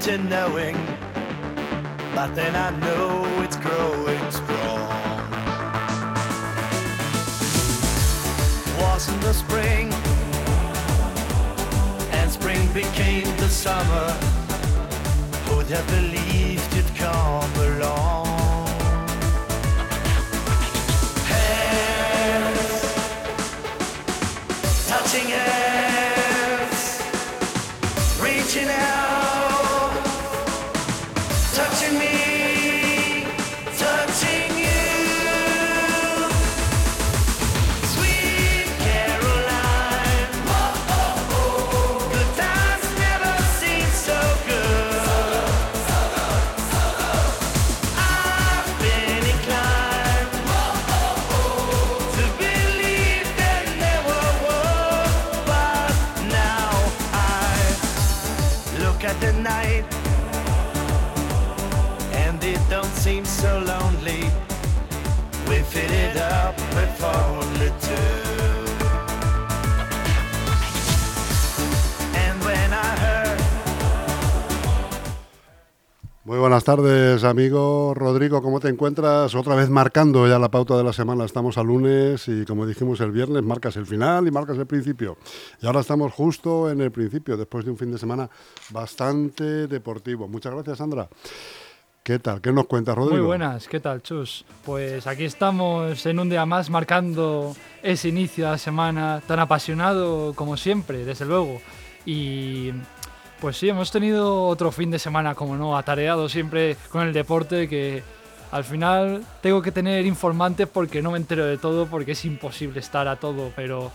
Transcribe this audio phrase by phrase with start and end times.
[0.00, 0.76] to knowing,
[2.14, 4.88] but then I know it's growing strong.
[8.80, 9.92] Was in the spring,
[12.12, 14.10] and spring became the summer.
[15.46, 18.68] Who'd have believed it'd come along?
[21.26, 22.82] Hands
[24.88, 25.89] touching hands,
[76.30, 78.40] Muy buenas tardes, amigo Rodrigo.
[78.40, 79.34] ¿Cómo te encuentras?
[79.34, 81.24] Otra vez marcando ya la pauta de la semana.
[81.24, 85.16] Estamos a lunes y, como dijimos el viernes, marcas el final y marcas el principio.
[85.60, 88.30] Y ahora estamos justo en el principio, después de un fin de semana
[88.70, 90.28] bastante deportivo.
[90.28, 91.08] Muchas gracias, Sandra.
[92.04, 92.40] ¿Qué tal?
[92.40, 93.16] ¿Qué nos cuentas, Rodrigo?
[93.16, 94.44] Muy buenas, ¿qué tal, Chus?
[94.64, 100.32] Pues aquí estamos en un día más marcando ese inicio de la semana tan apasionado
[100.36, 101.60] como siempre, desde luego.
[102.06, 102.70] Y
[103.40, 107.68] pues sí, hemos tenido otro fin de semana, como no, atareado siempre con el deporte
[107.68, 108.02] que
[108.50, 112.80] al final tengo que tener informantes porque no me entero de todo, porque es imposible
[112.80, 113.90] estar a todo, pero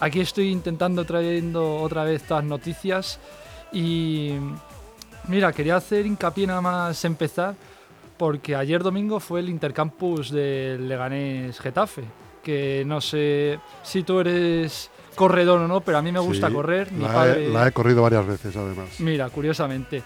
[0.00, 3.18] aquí estoy intentando trayendo otra vez las noticias.
[3.72, 4.32] Y
[5.28, 7.54] Mira, quería hacer hincapié nada más empezar,
[8.16, 12.04] porque ayer domingo fue el intercampus del Leganés Getafe,
[12.42, 16.54] que no sé si tú eres corredor o no, pero a mí me gusta Sí,
[16.54, 16.90] correr.
[16.92, 18.88] Mi la, padre, he, la he corrido varias veces, además.
[19.00, 20.02] Mira, curiosamente.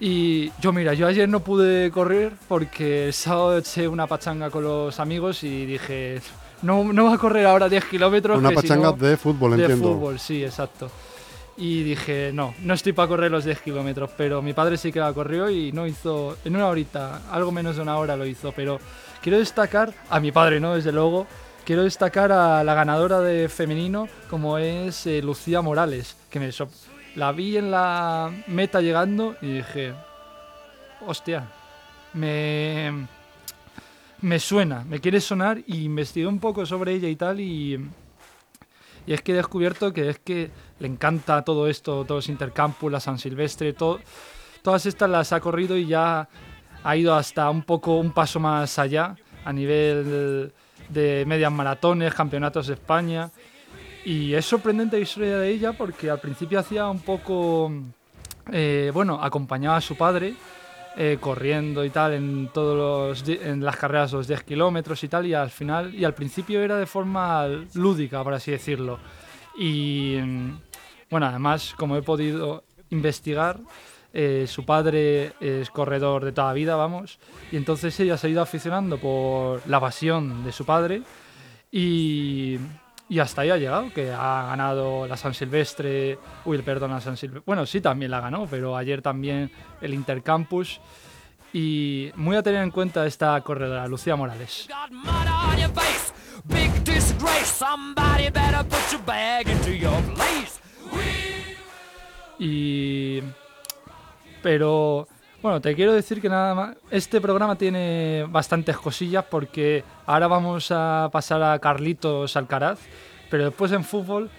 [0.00, 4.62] Y yo, mira, yo ayer no pude correr porque el sábado eché una pachanga con
[4.62, 6.20] los amigos y dije,
[6.62, 8.38] no, no voy a correr ahora 10 kilómetros.
[8.38, 9.94] Una que si pachanga no- de fútbol, de entiendo.
[9.94, 10.88] fútbol, sí, exacto.
[11.56, 15.00] Y dije, no, no estoy para correr los 10 kilómetros, pero mi padre sí que
[15.00, 18.52] la corrió y no hizo, en una horita, algo menos de una hora lo hizo,
[18.52, 18.78] pero
[19.20, 20.76] quiero destacar, a mi padre, ¿no?
[20.76, 21.26] Desde luego,
[21.68, 26.48] quiero destacar a la ganadora de femenino, como es eh, Lucía Morales, que me
[27.14, 29.92] la vi en la meta llegando y dije,
[31.06, 31.46] hostia,
[32.14, 33.06] me,
[34.22, 37.78] me suena, me quiere sonar y investigué un poco sobre ella y tal y...
[39.06, 42.90] Y es que he descubierto que es que le encanta todo esto, todos los intercampus,
[42.90, 46.30] la San Silvestre, todas estas las ha corrido y ya
[46.82, 50.50] ha ido hasta un poco un paso más allá a nivel
[50.88, 53.30] de medias maratones, campeonatos de España.
[54.04, 57.70] Y es sorprendente la historia de ella porque al principio hacía un poco,
[58.52, 60.34] eh, bueno, acompañaba a su padre
[61.00, 65.26] eh, corriendo y tal en todos los en las carreras los 10 kilómetros y tal
[65.26, 68.98] y al final y al principio era de forma lúdica por así decirlo
[69.56, 70.58] y mm,
[71.08, 73.60] bueno además como he podido investigar
[74.12, 77.18] eh, su padre es corredor de toda la vida vamos
[77.52, 81.02] y entonces ella se ha ido aficionando por la pasión de su padre
[81.70, 82.58] y
[83.10, 87.16] y hasta ahí ha llegado, que ha ganado la San Silvestre, uy, perdón, la San
[87.16, 90.80] Silvestre, bueno, sí también la ganó, pero ayer también el Intercampus.
[91.50, 94.68] Y muy a tener en cuenta esta corredora, Lucía Morales.
[102.38, 103.22] Y.
[104.48, 105.06] Pero.
[105.42, 106.76] Bueno, te quiero decir que nada más.
[106.90, 112.78] Este programa tiene bastantes cosillas porque ahora vamos a pasar a Carlitos Alcaraz.
[113.28, 114.30] Pero después en fútbol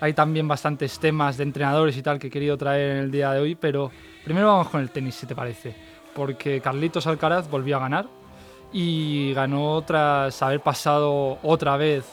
[0.00, 3.30] hay también bastantes temas de entrenadores y tal que he querido traer en el día
[3.32, 3.56] de hoy.
[3.56, 3.90] Pero
[4.24, 5.76] primero vamos con el tenis, si te parece.
[6.14, 8.06] Porque Carlitos Alcaraz volvió a ganar
[8.72, 12.06] y ganó tras haber pasado otra vez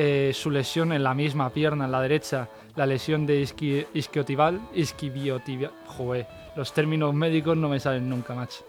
[0.00, 4.60] eh, su lesión en la misma pierna, en la derecha, la lesión de isqui- isquiotibial,
[4.72, 6.24] isquiotibial, joder,
[6.54, 8.64] los términos médicos no me salen nunca, macho.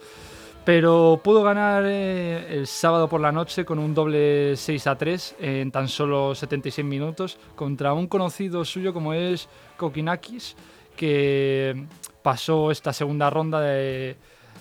[0.66, 5.36] Pero pudo ganar eh, el sábado por la noche con un doble 6 a 3
[5.40, 9.48] en tan solo 76 minutos contra un conocido suyo como es
[9.78, 10.56] Kokinakis,
[10.98, 11.86] que
[12.24, 14.16] pasó esta segunda ronda de,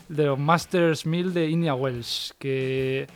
[0.09, 3.07] de los Masters 1000 de India Wells, que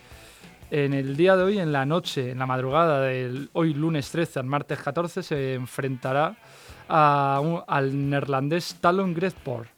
[0.75, 4.39] En el día de hoy, en la noche, en la madrugada del hoy lunes 13
[4.39, 6.35] al martes 14, se enfrentará
[6.87, 9.69] al neerlandés Talon Gretport,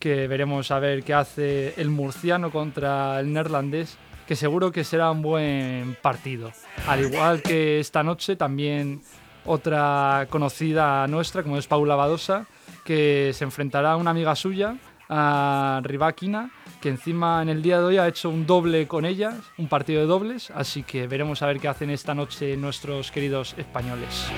[0.00, 5.12] que veremos a ver qué hace el murciano contra el neerlandés, que seguro que será
[5.12, 6.50] un buen partido.
[6.88, 9.02] Al igual que esta noche, también
[9.44, 12.46] otra conocida nuestra, como es Paula Badosa,
[12.84, 14.76] que se enfrentará a una amiga suya,
[15.08, 16.50] a Rybakina,
[16.86, 20.02] que encima en el día de hoy ha hecho un doble con ella, un partido
[20.02, 24.28] de dobles, así que veremos a ver qué hacen esta noche nuestros queridos españoles.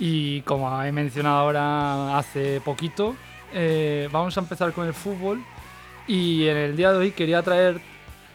[0.00, 3.14] Y como he mencionado ahora hace poquito,
[3.54, 5.40] eh, vamos a empezar con el fútbol.
[6.08, 7.80] Y en el día de hoy quería traer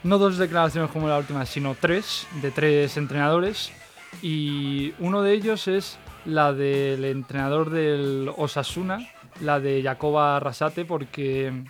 [0.04, 3.74] no dos declaraciones como la última, sino tres, de tres entrenadores.
[4.22, 9.00] Y uno de ellos es la del entrenador del Osasuna,
[9.42, 11.64] la de Jacoba Arrasate, porque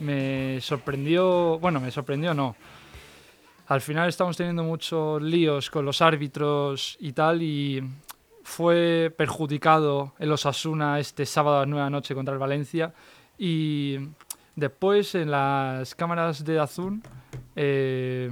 [0.00, 2.56] me sorprendió, bueno, me sorprendió no.
[3.68, 7.84] Al final estamos teniendo muchos líos con los árbitros y tal, y
[8.42, 12.94] fue perjudicado el Osasuna este sábado a las 9 de la noche contra el Valencia.
[13.38, 13.98] Y
[14.56, 17.02] después en las cámaras de Azul
[17.54, 18.30] eh,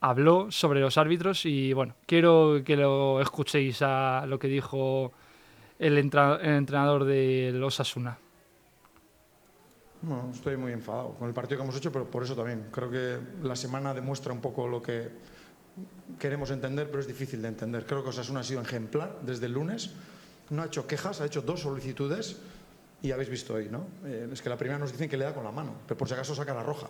[0.00, 5.12] habló sobre los árbitros y bueno, quiero que lo escuchéis a lo que dijo
[5.78, 8.18] el, el entrenador del Osasuna.
[10.00, 12.68] Bueno, estoy muy enfadado con el partido que hemos hecho, pero por eso también.
[12.70, 15.10] Creo que la semana demuestra un poco lo que
[16.18, 17.84] queremos entender, pero es difícil de entender.
[17.84, 19.90] Creo que Osasuna ha sido ejemplar desde el lunes.
[20.50, 22.40] No ha hecho quejas, ha hecho dos solicitudes
[23.02, 23.86] y habéis visto hoy, ¿no?
[24.04, 26.08] Eh, es que la primera nos dicen que le da con la mano, pero por
[26.08, 26.88] si acaso saca la roja.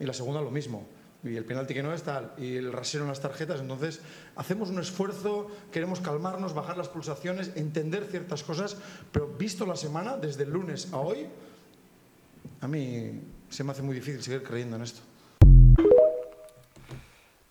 [0.00, 0.86] Y la segunda lo mismo.
[1.24, 3.60] Y el penalti que no es tal, y el rasero en las tarjetas.
[3.60, 4.00] Entonces,
[4.36, 8.76] hacemos un esfuerzo, queremos calmarnos, bajar las pulsaciones, entender ciertas cosas,
[9.10, 11.26] pero visto la semana, desde el lunes a hoy,
[12.60, 15.00] a mí se me hace muy difícil seguir creyendo en esto.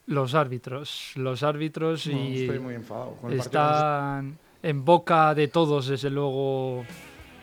[0.06, 3.86] Los árbitros, los árbitros No, y estoy muy enfadado con el partido que hemos hecho.
[3.86, 6.86] están en boca de todos, desde luego,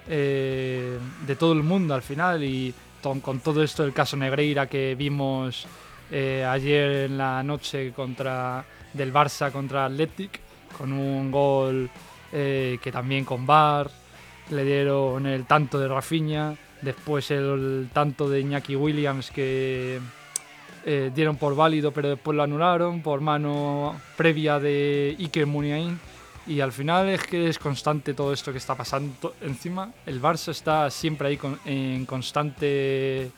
[0.08, 2.42] eh, de todo el mundo al final.
[2.42, 2.72] Y
[3.02, 5.66] con todo esto del caso Negreira que vimos
[6.10, 10.40] eh, ayer en la noche contra del Barça contra Athletic,
[10.76, 11.90] con un gol
[12.32, 13.90] eh, que también con VAR,
[14.50, 20.00] le dieron el tanto de Rafinha, después el tanto de Iñaki Williams que
[20.86, 25.98] eh, dieron por válido, pero después lo anularon por mano previa de Iker Muniain.
[26.46, 29.34] Y al final es que es constante todo esto que está pasando.
[29.40, 33.30] Encima, el Barça está siempre ahí en constante.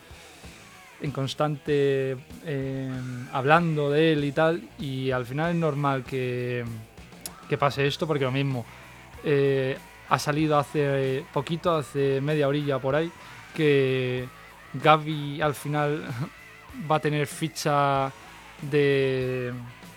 [1.06, 2.16] En constante.
[2.44, 2.90] eh,
[3.32, 4.60] hablando de él y tal.
[4.78, 6.64] Y al final es normal que,
[7.48, 8.66] que pase esto, porque lo mismo.
[9.24, 13.10] eh, ha salido hace poquito, hace media orilla por ahí,
[13.54, 14.28] que
[14.74, 16.04] Gaby al final
[16.90, 18.12] va a tener ficha
[18.62, 19.52] de,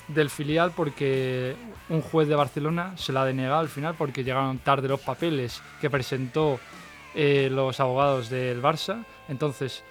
[0.08, 1.56] del filial porque
[1.90, 5.90] un juez de Barcelona se la denegado al final porque llegaron tarde los papeles que
[5.92, 6.60] presentó
[7.16, 9.06] eh, los abogados del Barça.
[9.28, 9.84] Entonces,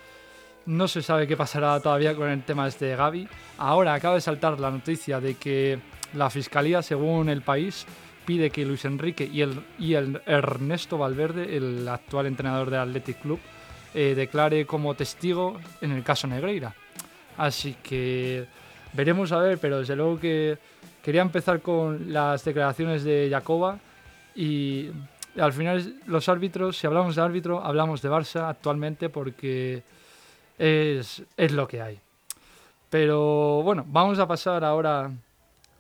[0.69, 3.27] no se sabe qué pasará todavía con el tema este de Gaby.
[3.57, 5.79] Ahora acaba de saltar la noticia de que
[6.13, 7.87] la fiscalía, según el país,
[8.27, 13.23] pide que Luis Enrique y el, y el Ernesto Valverde, el actual entrenador del Athletic
[13.23, 13.41] Club,
[13.95, 16.75] eh, declare como testigo en el caso Negreira.
[17.39, 18.47] Así que
[18.93, 20.59] veremos a ver, pero desde luego que
[21.03, 23.79] quería empezar con las declaraciones de Jacoba
[24.37, 24.91] y
[25.41, 29.83] al final los árbitros, si hablamos de árbitro, hablamos de Barça actualmente porque
[30.59, 32.01] es, es lo que hay.
[32.91, 35.11] Pero bueno, vamos a pasar ahora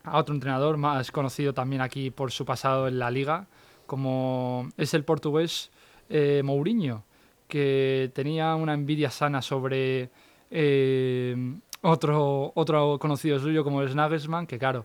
[0.04, 3.46] a otro entrenador más conocido también aquí por su pasado en la liga,
[3.86, 5.70] como es el portugués
[6.08, 7.04] eh, Mourinho,
[7.46, 10.10] que tenía una envidia sana sobre
[10.50, 11.36] eh,
[11.82, 14.84] otro, otro conocido suyo como es Nagelsmann, que claro,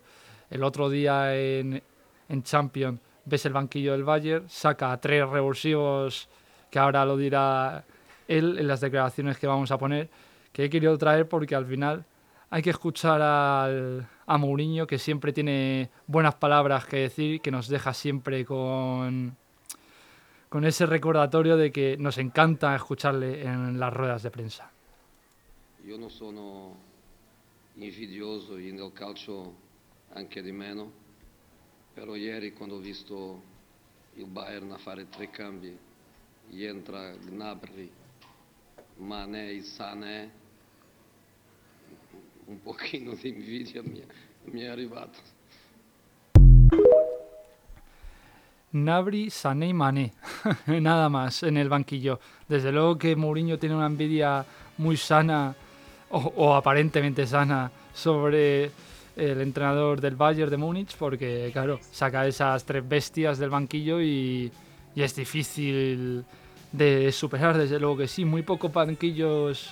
[0.49, 1.81] el otro día en,
[2.29, 6.27] en Champions ves el banquillo del Bayern, saca tres revulsivos,
[6.69, 7.83] que ahora lo dirá
[8.27, 10.09] él en las declaraciones que vamos a poner,
[10.51, 12.05] que he querido traer porque al final
[12.49, 17.67] hay que escuchar al, a Mourinho, que siempre tiene buenas palabras que decir, que nos
[17.67, 19.35] deja siempre con,
[20.49, 24.69] con ese recordatorio de que nos encanta escucharle en las ruedas de prensa.
[25.83, 26.77] Io non sono
[27.75, 29.53] invidioso e nel calcio
[30.13, 30.91] anche di meno,
[31.93, 33.41] però ieri quando ho visto
[34.15, 35.75] il Bayern a fare tre cambi,
[36.49, 37.91] e entra Gnabry,
[38.99, 40.31] Mané e Sané,
[42.45, 44.03] un pochino di invidia mi,
[44.45, 45.19] mi è arrivata.
[48.71, 50.13] Nabri, Sané y Mané.
[50.67, 52.19] Nada más en el banquillo.
[52.47, 54.45] Desde luego que Mourinho tiene una envidia
[54.77, 55.55] muy sana
[56.09, 58.71] o, o aparentemente sana sobre
[59.15, 64.51] el entrenador del Bayern de Múnich porque, claro, saca esas tres bestias del banquillo y,
[64.95, 66.25] y es difícil
[66.73, 68.25] de superar, desde luego que sí.
[68.25, 69.69] Muy pocos banquillos,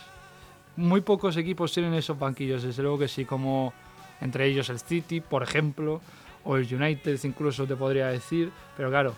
[0.78, 3.74] muy pocos equipos tienen esos banquillos, desde luego que sí, como
[4.22, 6.00] entre ellos el City, por ejemplo,
[6.46, 9.16] o el United incluso te podría decir, pero claro,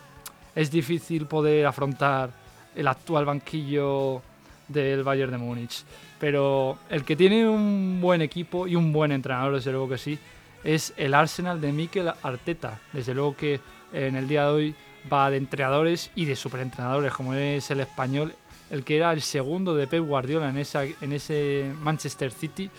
[0.54, 2.30] es difícil poder afrontar
[2.74, 4.22] el actual banquillo
[4.66, 5.84] del Bayern de Múnich.
[6.18, 10.18] Pero el que tiene un buen equipo y un buen entrenador, desde luego que sí,
[10.62, 12.80] es el Arsenal de Mikel Arteta.
[12.92, 13.60] Desde luego que
[13.92, 14.74] en el día de hoy
[15.12, 18.34] va de entrenadores y de superentrenadores, como es el español,
[18.70, 22.70] el que era el segundo de Pep Guardiola en, esa, en ese Manchester City.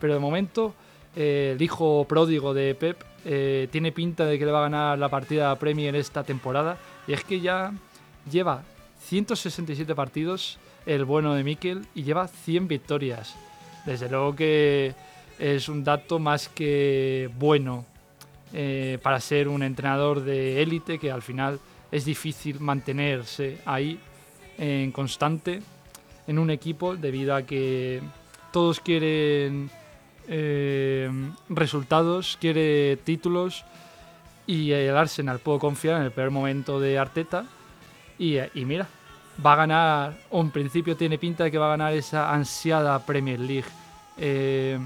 [0.00, 0.74] Pero de momento,
[1.16, 4.98] eh, el hijo pródigo de Pep eh, tiene pinta de que le va a ganar
[4.98, 6.78] la partida Premier esta temporada.
[7.06, 7.72] Y es que ya
[8.30, 8.62] lleva
[9.00, 13.36] 167 partidos el bueno de Mikel y lleva 100 victorias.
[13.86, 14.94] Desde luego que
[15.38, 17.84] es un dato más que bueno
[18.52, 21.58] eh, para ser un entrenador de élite que al final
[21.92, 24.00] es difícil mantenerse ahí
[24.58, 25.62] en constante
[26.26, 28.00] en un equipo debido a que
[28.50, 29.70] todos quieren
[30.28, 31.10] eh,
[31.48, 33.64] resultados, quiere títulos
[34.46, 37.44] y el Arsenal puedo confiar en el peor momento de Arteta
[38.18, 38.86] y, mira,
[39.44, 43.04] va a ganar, o en principio tiene pinta de que va a ganar esa ansiada
[43.04, 43.68] Premier League
[44.16, 44.78] eh,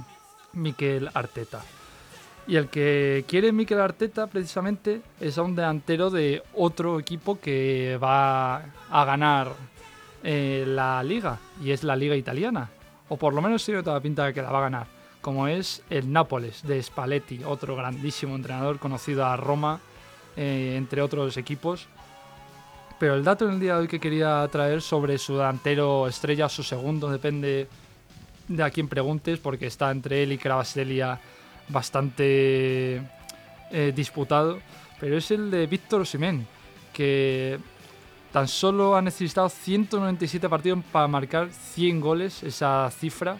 [0.54, 1.62] Mikel Arteta.
[2.48, 7.98] Y el que quiere Mikel Arteta precisamente es a un delantero de otro equipo que
[8.00, 8.56] va
[8.88, 9.52] a ganar
[10.22, 12.70] eh, la liga, y es la liga italiana.
[13.08, 14.86] O por lo menos tiene toda la pinta de que la va a ganar,
[15.20, 19.80] como es el Nápoles de Spalletti, otro grandísimo entrenador conocido a Roma,
[20.36, 21.88] eh, entre otros equipos.
[22.98, 26.48] Pero el dato en el día de hoy que quería traer sobre su delantero estrella,
[26.48, 27.68] su segundo, depende
[28.48, 31.20] de a quién preguntes, porque está entre él y Cravaselia
[31.68, 33.02] bastante
[33.70, 34.60] eh, disputado,
[35.00, 36.46] pero es el de Víctor Osimhen,
[36.92, 37.58] que
[38.32, 43.38] tan solo ha necesitado 197 partidos para marcar 100 goles, esa cifra,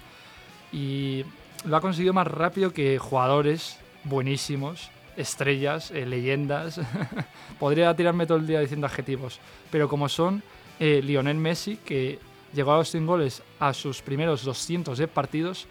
[0.73, 1.25] y
[1.65, 6.81] lo ha conseguido más rápido que jugadores buenísimos, estrellas, eh, leyendas.
[7.59, 9.41] Podría tirarme todo el día diciendo adjetivos,
[9.71, 10.43] pero como son
[10.79, 12.19] eh, Lionel Messi, que
[12.55, 15.67] llegó a los 100 goles a sus primeros 210 partidos,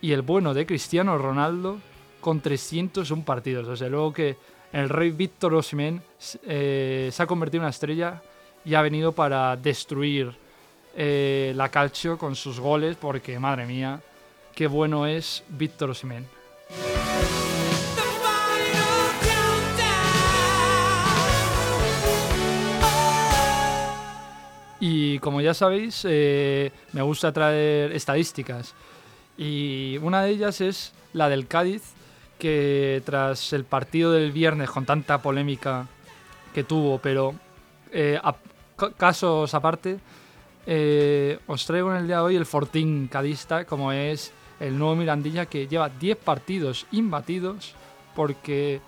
[0.00, 1.78] y el bueno de Cristiano Ronaldo
[2.20, 3.68] con 301 partidos.
[3.68, 4.36] Desde luego que
[4.72, 6.02] el rey Víctor Osimhen
[6.46, 8.22] eh, se ha convertido en una estrella
[8.64, 10.32] y ha venido para destruir
[10.94, 14.00] eh, la calcio con sus goles, porque madre mía,
[14.54, 16.26] qué bueno es Víctor Osimhen.
[24.80, 28.74] Y como ya sabéis, eh, me gusta traer estadísticas.
[29.38, 31.82] Y una de ellas es la del Cádiz,
[32.38, 35.86] que tras el partido del viernes con tanta polémica
[36.54, 37.34] que tuvo, pero
[37.92, 38.34] eh, a-
[38.76, 39.98] ca- casos aparte,
[40.66, 44.96] eh, os traigo en el día de hoy el Fortín cadista, como es el nuevo
[44.96, 47.74] Mirandilla, que lleva 10 partidos imbatidos,
[48.14, 48.80] porque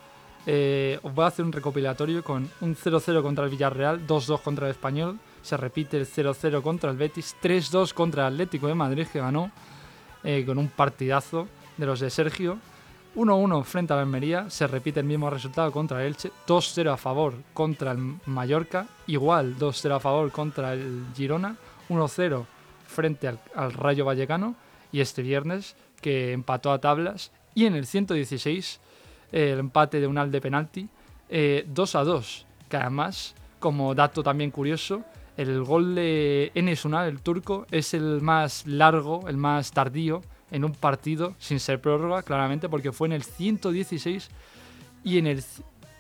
[0.47, 4.67] eh, os voy a hacer un recopilatorio con un 0-0 contra el Villarreal, 2-2 contra
[4.67, 9.07] el Español, se repite el 0-0 contra el Betis, 3-2 contra el Atlético de Madrid,
[9.13, 9.51] que ganó
[10.25, 12.59] eh, con un partidazo de los de Sergio.
[13.17, 16.97] 1-1 frente a la Almería, se repite el mismo resultado contra el Elche, 2-0 a
[16.97, 21.57] favor contra el Mallorca, igual 2-0 a favor contra el Girona,
[21.89, 22.45] 1-0
[22.87, 24.55] frente al, al Rayo Vallecano
[24.93, 28.81] y este viernes que empató a tablas y en el 116
[29.33, 30.89] eh, el empate de un de penalti
[31.29, 35.03] eh, 2 a 2 que además como dato también curioso
[35.37, 40.65] el gol de Enes Unal, el turco, es el más largo, el más tardío en
[40.65, 44.29] un partido sin ser prórroga, claramente, porque fue en el 116
[45.05, 45.43] y en el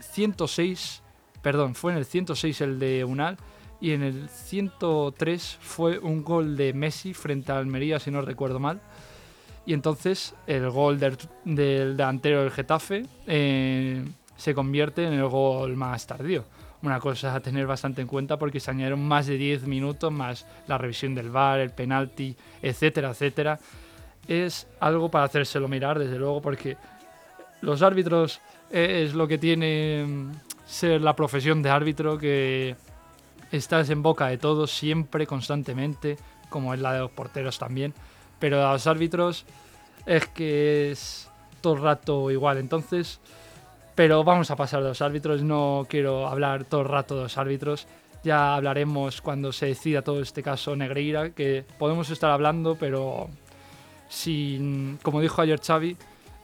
[0.00, 1.02] 106,
[1.42, 3.36] perdón, fue en el 106 el de Unal
[3.80, 8.58] y en el 103 fue un gol de Messi frente a Almería, si no recuerdo
[8.58, 8.80] mal.
[9.64, 14.04] Y entonces el gol del, del delantero del Getafe eh,
[14.36, 16.44] se convierte en el gol más tardío.
[16.82, 20.46] Una cosa a tener bastante en cuenta porque se añadieron más de 10 minutos, más
[20.66, 23.58] la revisión del VAR, el penalti, etcétera, etcétera.
[24.26, 26.76] Es algo para hacérselo mirar, desde luego, porque
[27.60, 30.32] los árbitros eh, es lo que tiene mm,
[30.66, 32.76] ser la profesión de árbitro, que
[33.52, 36.16] estás en boca de todos siempre, constantemente,
[36.48, 37.92] como es la de los porteros también.
[38.38, 39.44] Pero a los árbitros
[40.06, 41.28] es que es
[41.60, 42.58] todo el rato igual.
[42.58, 43.20] Entonces,
[44.00, 47.36] Pero vamos a pasar de los árbitros, no quiero hablar todo el rato de los
[47.36, 47.86] árbitros.
[48.24, 53.28] Ya hablaremos cuando se decida todo este caso Negreira, que podemos estar hablando, pero
[54.08, 55.98] sin, como dijo ayer Xavi,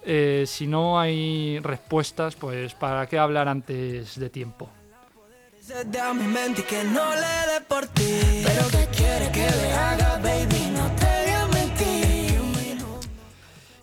[0.05, 4.69] eh, si no hay respuestas, pues ¿para qué hablar antes de tiempo?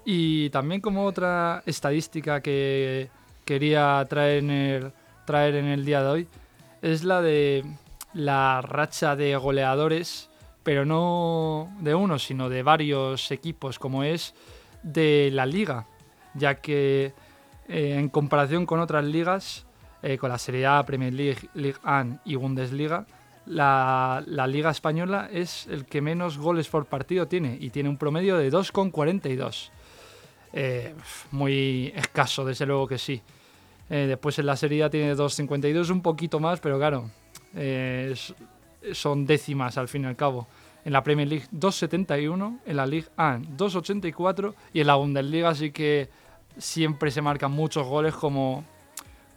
[0.05, 3.09] Y también como otra estadística que
[3.45, 4.93] quería traer en el,
[5.25, 6.27] traer en el día de hoy
[6.81, 7.63] es la de
[8.13, 10.29] la racha de goleadores,
[10.63, 14.35] pero no de uno, sino de varios equipos, como es
[14.83, 15.87] de la liga,
[16.33, 17.13] ya que
[17.69, 19.65] eh, en comparación con otras ligas,
[20.01, 23.05] eh, con la Serie A, Premier League, League 1 y Bundesliga,
[23.45, 27.97] la, la liga española es el que menos goles por partido tiene y tiene un
[27.97, 29.71] promedio de 2,42.
[30.53, 30.93] Eh,
[31.31, 33.21] muy escaso, desde luego que sí.
[33.89, 37.09] Eh, después en la Serie A tiene 2,52, un poquito más, pero claro,
[37.55, 38.15] eh,
[38.93, 40.47] son décimas al fin y al cabo.
[40.85, 45.71] En la Premier League 2,71, en la League 1 2,84 y en la Bundesliga sí
[45.71, 46.09] que
[46.57, 48.63] siempre se marcan muchos goles como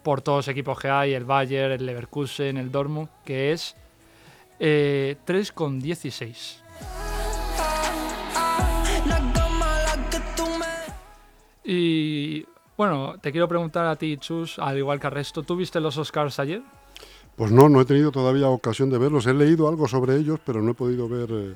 [0.03, 3.75] por todos los equipos que hay, el Bayern, el Leverkusen, el Dortmund, que es
[4.59, 6.66] eh, 3,16.
[11.69, 12.45] Y
[12.77, 15.97] bueno, te quiero preguntar a ti, Chus, al igual que al resto, ¿tú viste los
[15.97, 16.61] Oscars ayer?
[17.35, 19.27] Pues no, no he tenido todavía ocasión de verlos.
[19.27, 21.55] He leído algo sobre ellos, pero no he podido ver eh,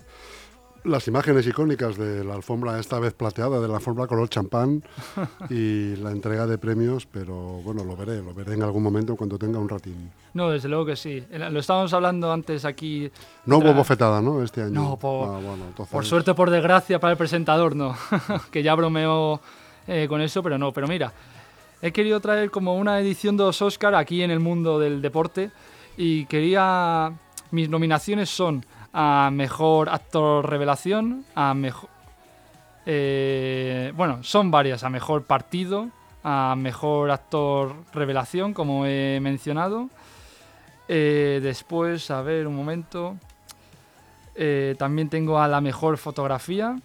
[0.84, 4.84] las imágenes icónicas de la alfombra, esta vez plateada, de la alfombra color champán
[5.50, 9.38] y la entrega de premios, pero bueno, lo veré, lo veré en algún momento cuando
[9.40, 10.12] tenga un ratín.
[10.34, 11.24] No, desde luego que sí.
[11.32, 13.10] Lo estábamos hablando antes aquí.
[13.46, 14.44] No hubo bofetada, ¿no?
[14.44, 14.74] Este año.
[14.74, 17.96] No, por- Ah, bueno, entonces- Por suerte, por desgracia, para el presentador, no.
[18.52, 19.40] que ya bromeó
[19.92, 20.72] eh, con eso, pero no.
[20.72, 21.12] Pero mira,
[21.82, 25.52] he querido traer como una edición de los Oscar aquí en el mundo del deporte
[25.98, 27.12] y quería...
[27.52, 31.90] Mis nominaciones son a Mejor Actor Revelación, a Mejor...
[32.86, 35.90] bueno, son varias, a Mejor Partido,
[36.24, 39.90] a Mejor Actor Revelación, como he mencionado.
[40.88, 43.18] Eh, después, a ver, un momento.
[44.36, 46.80] Eh, también tengo a la mejor fotografía,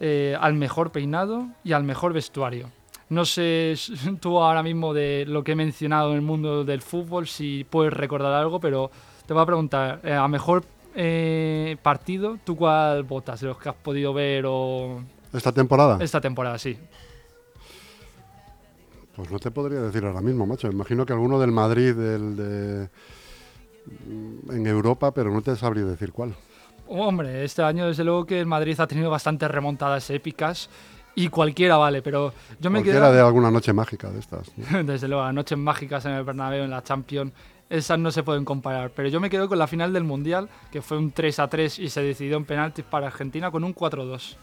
[0.00, 2.70] eh, al mejor peinado y al mejor vestuario.
[3.10, 3.74] No sé
[4.20, 7.92] tú ahora mismo de lo que he mencionado en el mundo del fútbol, si puedes
[7.92, 8.90] recordar algo, pero
[9.26, 13.68] te voy a preguntar, eh, a mejor eh, partido, ¿tú cuál votas de los que
[13.68, 16.02] has podido ver o ¿Esta temporada?
[16.02, 16.58] esta temporada?
[16.58, 16.78] Sí.
[19.14, 20.68] Pues no te podría decir ahora mismo, macho.
[20.68, 22.88] Imagino que alguno del Madrid, del de...
[24.08, 26.34] mm, en Europa, pero no te sabría decir cuál.
[26.92, 30.68] Hombre, este año desde luego que el Madrid ha tenido bastantes remontadas épicas
[31.14, 33.12] y cualquiera vale, pero yo me Cualquiera quedo...
[33.12, 34.50] de alguna noche mágica de estas.
[34.56, 34.82] ¿no?
[34.84, 37.32] Desde luego, las noches mágicas en el Bernabéu, en la Champions,
[37.68, 38.90] esas no se pueden comparar.
[38.90, 41.78] Pero yo me quedo con la final del Mundial, que fue un 3 a 3
[41.78, 44.34] y se decidió en penaltis para Argentina con un 4-2.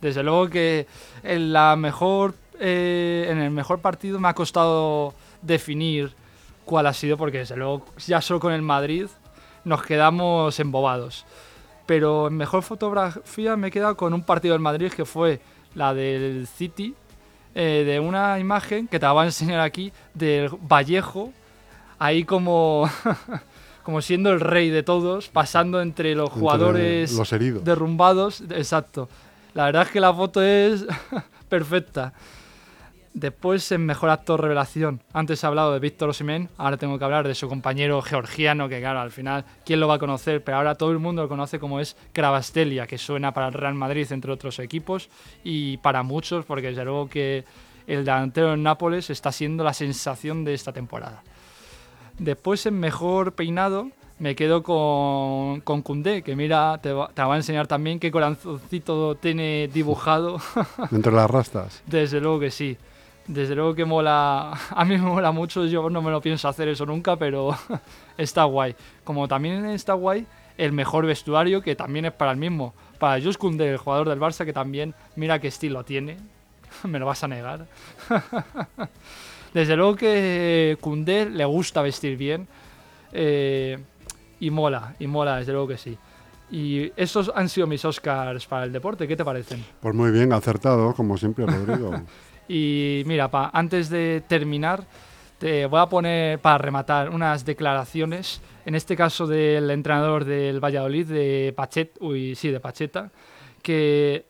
[0.00, 0.86] Desde luego que
[1.22, 6.14] en, la mejor, eh, en el mejor partido me ha costado definir
[6.64, 9.06] cuál ha sido, porque desde luego ya solo con el Madrid
[9.64, 11.26] nos quedamos embobados.
[11.88, 15.40] Pero en mejor fotografía me he quedado con un partido del Madrid que fue
[15.74, 16.94] la del City,
[17.54, 21.32] eh, de una imagen que te la voy a enseñar aquí del Vallejo,
[21.98, 22.90] ahí como,
[23.84, 27.64] como siendo el rey de todos, pasando entre los Entre jugadores los heridos.
[27.64, 28.42] derrumbados.
[28.50, 29.08] Exacto.
[29.54, 30.84] La verdad es que la foto es
[31.48, 32.12] perfecta.
[33.14, 35.00] Después en Mejor Actor Revelación.
[35.12, 38.80] Antes he hablado de Víctor Osimhen, ahora tengo que hablar de su compañero georgiano, que
[38.80, 40.44] claro, al final, ¿quién lo va a conocer?
[40.44, 43.74] Pero ahora todo el mundo lo conoce como es Cravastelia, que suena para el Real
[43.74, 45.08] Madrid, entre otros equipos,
[45.42, 47.44] y para muchos, porque desde luego que
[47.86, 51.22] el delantero en Nápoles está siendo la sensación de esta temporada.
[52.18, 57.34] Después en Mejor Peinado me quedo con, con Koundé, que mira, te va, te va
[57.34, 60.40] a enseñar también qué corazoncito tiene dibujado.
[60.90, 61.82] Entre las rastas.
[61.86, 62.76] Desde luego que sí.
[63.28, 64.52] Desde luego que mola.
[64.70, 65.64] A mí me mola mucho.
[65.66, 67.56] Yo no me lo pienso hacer eso nunca, pero
[68.18, 68.74] está guay.
[69.04, 72.74] Como también está guay el mejor vestuario, que también es para el mismo.
[72.98, 76.16] Para Jules Koundé, el jugador del Barça, que también mira qué estilo tiene.
[76.84, 77.66] me lo vas a negar.
[79.54, 82.48] Desde luego que Koundé le gusta vestir bien.
[83.12, 83.78] eh,
[84.40, 85.98] y mola, y mola, desde luego que sí.
[86.50, 89.06] Y esos han sido mis Oscars para el deporte.
[89.06, 89.64] ¿Qué te parecen?
[89.80, 91.92] Pues muy bien, acertado, como siempre, Rodrigo.
[92.48, 94.86] Y mira, pa, antes de terminar,
[95.38, 101.06] te voy a poner para rematar unas declaraciones, en este caso del entrenador del Valladolid,
[101.06, 103.10] de Pachet, uy, sí, de Pacheta,
[103.62, 104.26] que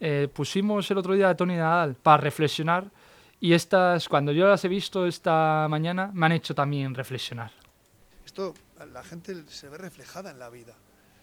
[0.00, 2.90] eh, pusimos el otro día a Tony Nadal para reflexionar
[3.38, 7.52] Y estas, cuando yo las he visto esta mañana, me han hecho también reflexionar.
[8.24, 8.54] Esto,
[8.92, 10.74] la gente se ve reflejada en la vida.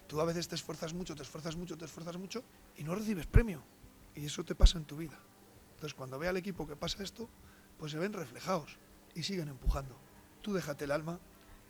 [0.08, 2.42] Tú a veces te esfuerzas mucho, te esfuerzas mucho, te esfuerzas mucho
[2.76, 3.62] y no recibes premio.
[4.16, 5.16] Y eso te pasa en tu vida.
[5.78, 7.28] Entonces, cuando ve al equipo que pasa esto,
[7.78, 8.76] pues se ven reflejados
[9.14, 9.94] y siguen empujando.
[10.42, 11.20] Tú déjate el alma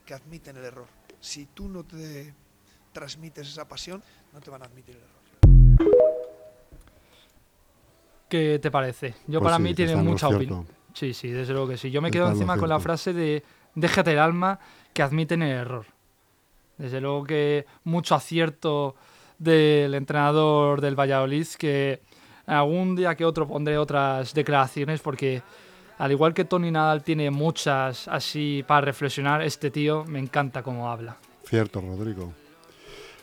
[0.07, 0.87] que admiten el error.
[1.21, 2.33] Si tú no te
[2.94, 6.09] transmites esa pasión, no te van a admitir el error.
[8.31, 9.14] ¿Qué te parece?
[9.27, 10.66] Yo Pues para sí, mí tiene mucha opinión.
[10.94, 11.90] Sí, sí, desde luego que sí.
[11.90, 13.44] Yo me quedo encima con la frase de
[13.75, 14.59] déjate el alma
[14.94, 15.85] que admiten el error.
[16.79, 18.97] Desde luego que mucho acierto
[19.38, 22.01] del entrenador del Valladolid que
[22.49, 25.43] algún día que otro pondré otras declaraciones porque
[25.99, 30.91] al igual que Tony Nadal tiene muchas así para reflexionar, este tío me encanta cómo
[30.91, 31.17] habla.
[31.45, 32.33] Cierto, Rodrigo.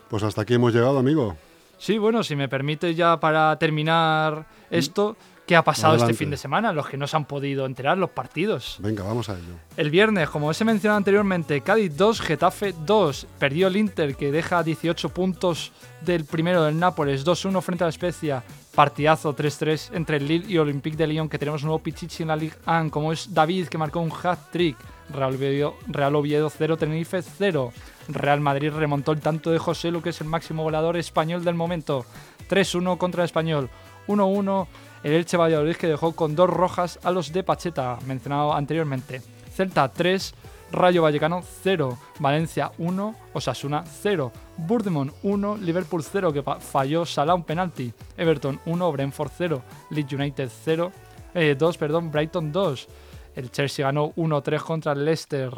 [0.10, 1.36] Pues hasta aquí hemos llegado, amigo.
[1.78, 6.14] Sí, bueno, si me permite ya para terminar esto, ¿qué ha pasado Adelante.
[6.14, 6.74] este fin de semana?
[6.74, 8.78] Los que no se han podido enterar, los partidos.
[8.80, 9.56] Venga, vamos a ello.
[9.78, 13.28] El viernes, como os he mencionado anteriormente, Cádiz 2, Getafe 2.
[13.40, 17.92] Perdió el Inter, que deja 18 puntos del primero del Nápoles, 2-1 frente a la
[17.92, 18.44] Especia.
[18.76, 22.28] Partidazo 3-3 entre el Lille y Olympique de Lyon, que tenemos un nuevo Pichichi en
[22.28, 24.76] la Ligue 1, como es David, que marcó un hat-trick.
[25.10, 27.72] Real Oviedo, Real Oviedo 0, Tenerife 0.
[28.10, 31.56] Real Madrid remontó el tanto de José Lu, que es el máximo goleador español del
[31.56, 32.06] momento.
[32.50, 33.70] 3-1 contra el Español.
[34.08, 34.68] 1-1
[35.04, 39.22] el Elche Valladolid, que dejó con dos rojas a los de Pacheta, mencionado anteriormente.
[39.54, 40.34] Celta 3,
[40.72, 47.44] Rayo Vallecano 0, Valencia 1, Osasuna 0, Burdemont 1, Liverpool 0, que falló Salah un
[47.44, 50.92] penalti, Everton 1, Brentford 0, Leeds United 0,
[51.34, 52.88] eh, 2, perdón, Brighton 2.
[53.36, 55.52] El Chelsea ganó 1-3 contra el Leicester,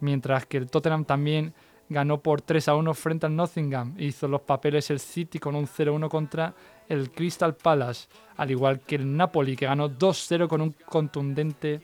[0.00, 1.54] mientras que el Tottenham también
[1.88, 3.94] ganó por 3 a 1 frente al Nottingham.
[3.98, 6.54] Hizo los papeles el City con un 0-1 contra
[6.88, 11.80] el Crystal Palace, al igual que el Napoli, que ganó 2-0 con un contundente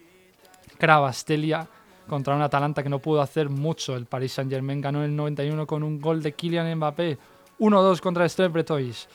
[0.79, 1.69] Cravastelia
[2.07, 3.97] contra un Atalanta que no pudo hacer mucho.
[3.97, 7.19] El Paris Saint-Germain ganó el 91 con un gol de Kylian Mbappé,
[7.59, 9.09] 1-2 contra el Bretois.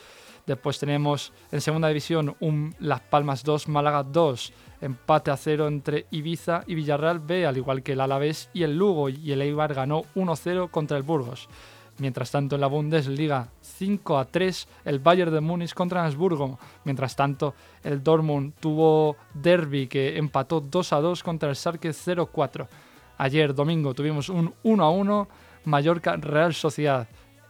[0.46, 6.06] Después tenemos en segunda división un Las Palmas 2, Málaga 2, empate a cero entre
[6.10, 9.74] Ibiza y Villarreal B, al igual que el Alavés y el Lugo, y el Eibar
[9.74, 11.50] ganó 1-0 contra el Burgos.
[11.98, 16.58] Mientras tanto, en la Bundesliga, 5 a 3, el Bayern de Múnich contra Habsburgo.
[16.84, 22.68] Mientras tanto, el Dortmund tuvo derby que empató 2 a 2 contra el Schalke 0-4.
[23.18, 25.28] Ayer, domingo, tuvimos un 1 a 1,
[25.64, 27.08] Mallorca Real Sociedad.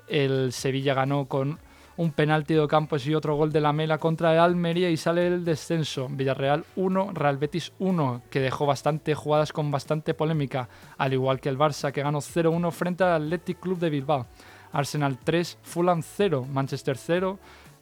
[0.09, 1.59] El Sevilla ganó con
[1.99, 5.27] un penalti de Campos y otro gol de la Mela contra el Almería y sale
[5.27, 6.09] el descenso.
[6.09, 11.49] Villarreal 1, Real Betis 1, que dejó bastante jugadas con bastante polémica, al igual que
[11.49, 14.27] el Barça que ganó 0-1 frente al Athletic Club de Bilbao.
[14.71, 17.39] Arsenal 3, Fulham 0, Manchester 0,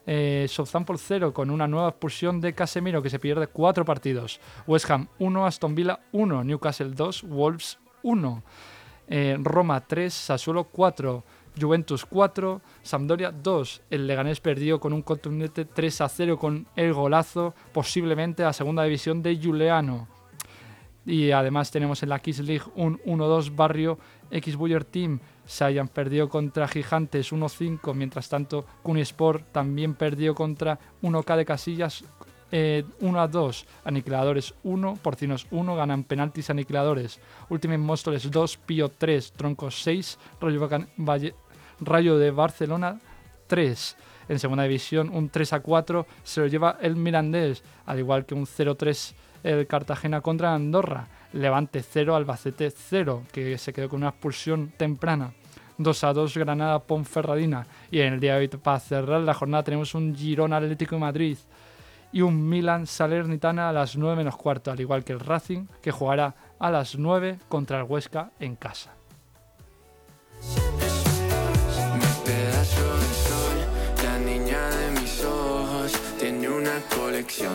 [0.06, 4.40] eh, Southampton 0 con una nueva expulsión de Casemiro que se pierde 4 partidos.
[4.66, 8.42] West Ham 1, Aston Villa 1, Newcastle 2, Wolves 1.
[9.08, 11.22] Eh, Roma 3, Sassuolo 4,
[11.60, 13.82] Juventus 4, Sampdoria 2.
[13.90, 18.82] El Leganés perdió con un contundente 3 a 0 con el golazo, posiblemente a segunda
[18.84, 20.08] división de Giuliano.
[21.04, 23.98] Y además tenemos en la Kiss League un 1-2 Barrio
[24.30, 25.20] X Buller Team.
[25.44, 27.94] Saiyan perdió contra Gigantes 1-5.
[27.94, 32.04] Mientras tanto, Cunisport también perdió contra 1K de Casillas
[32.50, 33.64] eh, 1-2.
[33.84, 35.76] Aniquiladores 1, Porcinos 1.
[35.76, 37.20] Ganan penaltis aniquiladores.
[37.50, 40.18] Ultimate Móstoles 2, Pío 3, Troncos 6.
[40.40, 41.34] Rayo, Vacan- Valle-
[41.80, 43.00] Rayo de Barcelona
[43.46, 43.96] 3.
[44.28, 48.34] En segunda división, un 3 a 4 se lo lleva el Mirandés, al igual que
[48.34, 51.08] un 0-3 el Cartagena contra Andorra.
[51.32, 55.32] Levante 0, Albacete 0, que se quedó con una expulsión temprana.
[55.78, 57.66] 2 a 2 Granada Ponferradina.
[57.90, 61.00] Y en el día de hoy, para cerrar la jornada, tenemos un Girona Atlético de
[61.00, 61.38] Madrid
[62.12, 65.90] y un Milan Salernitana a las 9 menos cuarto, al igual que el Racing, que
[65.90, 68.94] jugará a las 9 contra el Huesca en casa.
[76.76, 77.54] Una colección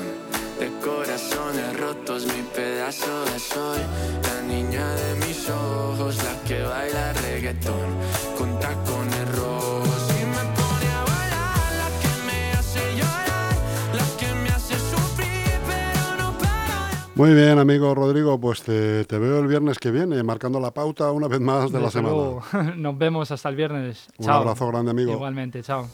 [0.59, 2.25] de corazones rotos.
[2.25, 3.77] Mi pedazo de sol,
[4.23, 7.89] la niña de mis ojos, la que baila reggaetón
[8.37, 10.07] con tacones rojos.
[10.21, 13.53] Y me pone a bailar, la que me hace llorar,
[13.93, 17.11] la que me hace sufrir, pero no para.
[17.15, 21.11] Muy bien, amigo Rodrigo, pues te, te veo el viernes que viene, marcando la pauta
[21.11, 22.15] una vez más de la Desde semana.
[22.15, 22.43] luego,
[22.77, 24.07] nos vemos hasta el viernes.
[24.17, 24.39] Un Chao.
[24.41, 25.11] abrazo grande, amigo.
[25.11, 25.87] Igualmente, chao.